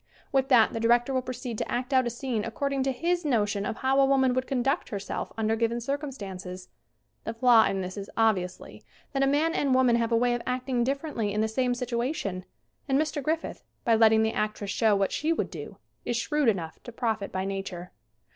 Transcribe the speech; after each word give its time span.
With 0.31 0.47
that 0.49 0.73
the 0.73 0.79
director 0.79 1.13
will 1.13 1.21
proceed 1.21 1.59
to 1.59 1.71
act 1.71 1.93
out 1.93 2.07
a 2.07 2.09
scene 2.09 2.43
according 2.43 2.81
to 2.85 2.91
his 2.91 3.23
notion 3.23 3.67
of 3.67 3.75
how 3.77 3.99
a 4.01 4.05
woman 4.07 4.33
would 4.33 4.47
conduct 4.47 4.89
herself 4.89 5.31
under 5.37 5.55
given 5.55 5.79
cir 5.79 5.95
cumstances. 5.99 6.69
The 7.23 7.35
flaw 7.35 7.67
in 7.67 7.81
this 7.81 7.97
is 7.97 8.09
obviously 8.17 8.83
that 9.11 9.21
a 9.21 9.27
man 9.27 9.53
and 9.53 9.75
woman 9.75 9.97
have 9.97 10.11
a 10.11 10.17
way 10.17 10.33
of 10.33 10.41
acting 10.47 10.83
differ 10.83 11.09
ently 11.11 11.31
in 11.31 11.41
the 11.41 11.47
same 11.47 11.75
situation 11.75 12.45
and 12.89 12.97
Mr. 12.99 13.21
Griffith, 13.21 13.61
by 13.85 13.93
letting 13.93 14.23
the 14.23 14.33
actress 14.33 14.71
show 14.71 14.95
what 14.95 15.11
she 15.11 15.31
would 15.31 15.51
do, 15.51 15.77
is 16.03 16.17
shrewd 16.17 16.49
enough 16.49 16.81
to 16.81 16.91
profit 16.91 17.31
by 17.31 17.45
Nature. 17.45 17.91